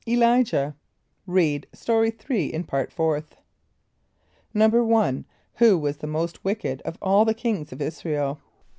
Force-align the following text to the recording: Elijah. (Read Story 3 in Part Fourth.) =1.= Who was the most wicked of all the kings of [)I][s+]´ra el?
Elijah. 0.07 0.75
(Read 1.27 1.67
Story 1.73 2.09
3 2.09 2.47
in 2.47 2.63
Part 2.63 2.91
Fourth.) 2.91 3.35
=1.= 4.55 5.25
Who 5.57 5.77
was 5.77 5.97
the 5.97 6.07
most 6.07 6.43
wicked 6.43 6.81
of 6.81 6.97
all 7.03 7.23
the 7.23 7.35
kings 7.35 7.71
of 7.71 7.77
[)I][s+]´ra 7.79 8.17
el? 8.17 8.39